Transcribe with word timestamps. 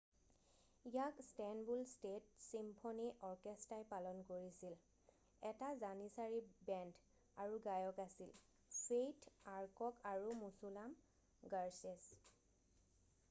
ইয়াক 0.93 1.19
Istanbul 1.25 1.81
state 1.89 2.23
symphony 2.45 3.03
অৰ্কেষ্টাই 3.27 3.83
পালন 3.91 4.23
কৰিছিল 4.29 4.73
এটা 5.49 5.69
জানিচাৰি 5.83 6.39
বেণ্ড 6.69 7.03
আৰু 7.45 7.59
গায়ক 7.67 8.01
আছিল 8.05 8.31
ফেইথ 8.79 9.27
আৰ্কক 9.57 9.99
আৰু 10.13 10.33
মুছুলাম 10.41 10.97
গাৰছেছ 11.53 12.19